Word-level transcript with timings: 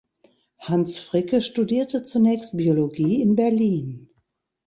Hans 0.57 0.97
Fricke 0.97 1.43
studierte 1.43 2.01
zunächst 2.01 2.57
Biologie 2.57 3.21
in 3.21 3.35
Berlin. 3.35 4.09